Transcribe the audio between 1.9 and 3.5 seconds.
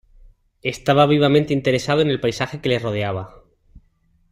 en el paisaje que le rodeaba.